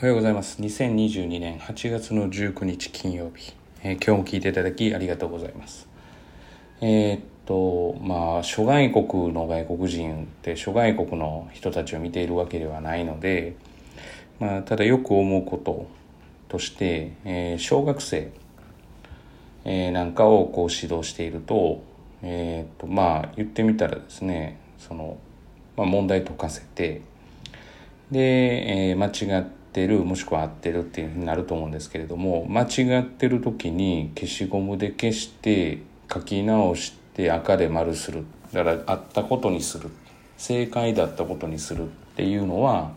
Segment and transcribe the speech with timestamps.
[0.00, 0.62] おはようございます。
[0.62, 3.52] 2022年8月の19日金曜日、
[3.82, 5.86] えー、今日も聞いていただきありがとうございます。
[6.80, 13.56] えー、っと、まあ、諸外国の外国人って諸外国の人たちを見ているわけではないので、
[14.38, 15.86] まあ、ただよく思うこと
[16.48, 18.32] として、えー、小学生、
[19.66, 21.82] え、なんかをこう指導していると、
[22.22, 25.18] え、っと、まあ、言ってみたらですね、その、
[25.76, 27.02] まあ、問題解かせて、
[28.10, 35.78] で、え、間違ってってるもしくは合ってるっていうふうになると思うんですけれども間違ってる時に消しゴムで消して
[36.12, 38.24] 書き直して赤で丸する。
[38.52, 39.90] だからあったことにする。
[40.36, 41.86] 正解だったことにするっ
[42.16, 42.92] ていうのは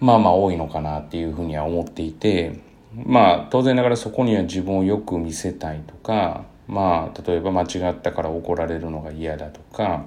[0.00, 2.60] まあまあ多いのかなっていうふうには思っていて
[2.94, 10.04] まあ当然ながらそこには自分をよく見せたいとかまあ例えば間違ったから怒られるのが嫌だとか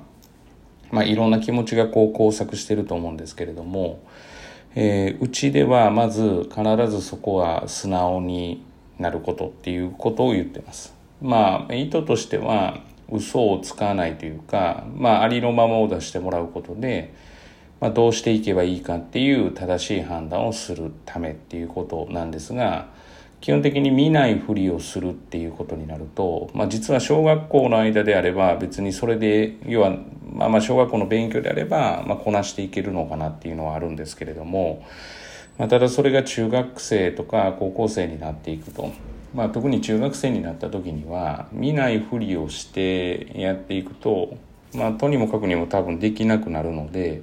[0.91, 4.01] まあいろんな気持ちがこう交錯してると思うんですけれども
[4.75, 8.63] えー、うちではまず必ずそこは素直に
[8.99, 10.93] なることっていうことを言ってます。
[11.21, 12.79] まあ意図としては
[13.11, 17.13] 嘘をつかないというか、まあ、ありのままを出してもらうことで、
[17.81, 22.87] まあ、どうしていけばいいかっていう正しい判断をするためっていうことなんですが
[23.41, 29.97] 基本的に見ないふりをするっていうことになると、まあ、実は小学校の間であれば別にそれで要は
[30.33, 34.85] まあ、まあ小学校の勉強であれば、まあ、こなしていけるのかなっていうのはあるんですけれども、
[35.57, 38.93] まあ、ただそれが中学生とか高校生になっていくと、
[39.35, 44.37] まあ、特に中学生になった時には見ないふりをしてやっていくと、
[44.73, 47.21] まあ、とにもかくにも多分できなくなるので、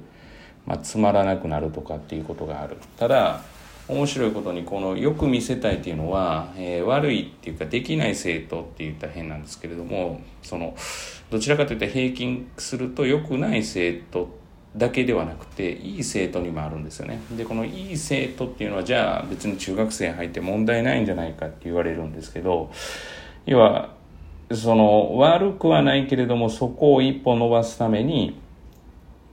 [0.65, 2.77] まあ、つまらなくなるとかっていうことがある。
[2.97, 3.41] ただ
[3.89, 10.75] 面白いことにこのよく見せたいっていうのは、えー、悪いっていうかできない生徒って言ったら変なんですけれどもその
[11.31, 14.29] どちらかといったら平均すると良くない生徒
[14.77, 17.19] だけではなくていい生徒にもあるんですよね。
[17.35, 22.71] でこのいい生徒っていうのはじゃあ別に中学生入って問題ないんじゃないかって言われるんですけど
[23.47, 23.95] 要は
[24.51, 28.39] その悪くはないけれどもそこを一歩伸ばすために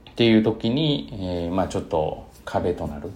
[0.09, 3.11] っていう時に、えー、まあちょっと壁となる。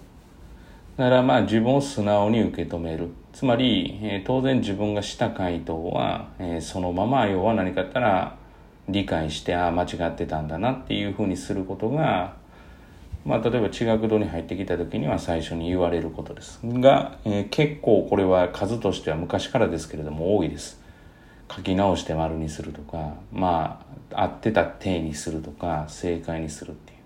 [0.96, 3.10] だからまあ自分を素直に受け止める。
[3.32, 8.36] つまり、えー、当然自分がした回答は、えー、そのまま要は何かあったら
[8.88, 12.34] 理解してああ間違ってたんだなっていうふうにすることが、
[13.24, 20.80] まあ、例えば地学堂に入ってきた時には最初に言われることですが、えー、結構これは数としては昔からですけれども多いです
[21.54, 26.98] 書き直して丸にするとかまあ合ってた体にするとか正解にするっていう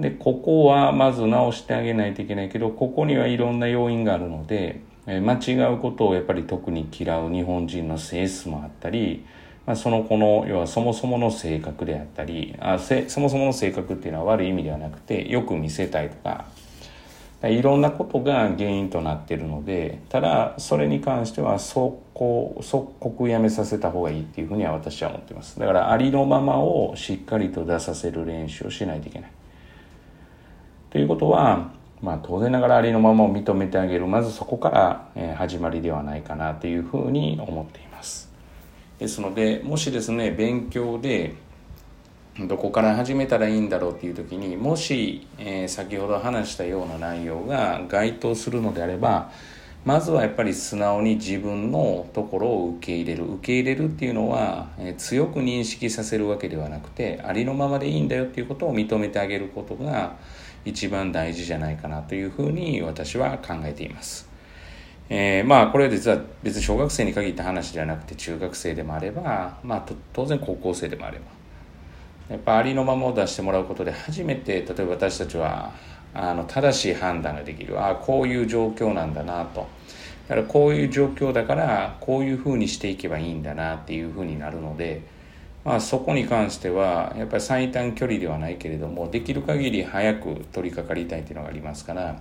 [0.00, 9.24] でここはまず直してあげないといけないけどここにはいろんな要因があるのでえ間違うことをやっぱり特に嫌う日本人の性質もあったり、
[9.66, 16.46] まあ、その子の要はそもそもの性格であったりあせそもそもの性格っていうのは悪い意味ではなくてよく見せたいとか
[17.42, 25.58] いろんなことが原因となっているのでただそれに関しては即刻即刻やめさせた方がいいっていうふうには私は思ってます。
[25.58, 29.30] だからありのままをしっかりと出させる練習をしないといけない。
[30.94, 34.06] ということは、まあ、当然ながらありのままを認めてあげる。
[34.06, 34.70] まずそこか
[35.16, 38.30] ら、始まりではないかなというふうに思っています。
[39.00, 41.34] ですのでもしですね勉強で
[42.46, 49.32] どこから始めたらいいんだろうっていう時にもし、えー、先ほど話したような内容が該当するのであれば
[49.84, 53.24] まずはやっぱり素直に自分のところを受け入れる。
[53.24, 60.14] 受け入れるっていうのは、えー、強く認識させるわけではなくてありのままでいいんだよっていうことを認めてあげることが
[60.64, 64.28] 一番大事じゃないかなというふうに私は考えています。
[65.08, 71.24] えー、まあこれは実は別に小学生に限った話ではなくて中学生でもあれば、まあ、当然高校生でもあれば。
[72.30, 75.72] やっぱありのままを出してもらうことで初めて例えば私たちは
[76.14, 77.78] あの正しい判断ができる。
[77.78, 79.66] ああこういう状況なんだなと。
[80.28, 85.02] だからこういう状況だからこういうふうにしていけばいいんだなっていうふうになるので
[85.64, 92.20] まあ、そこに関してはやっぱり最短距離ではないけれどもできる限り早く取り掛かりたいというのがありますから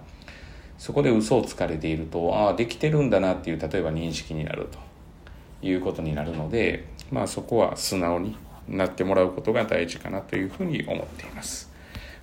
[0.77, 11.71] そこで嘘をつかれているとああできてるんだなっていう例えば認識になるということになるので、まあ、そこは素直になってもらうことが大事かなというふうに思っています。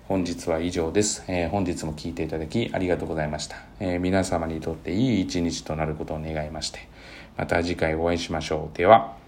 [0.08, 6.88] 本日は以上です、えー、本日も聞いていただきありがとうございました、えー、皆様にとっていい一日となることを願いまして
[7.36, 8.76] また次回お会いしましょう。
[8.76, 9.19] では。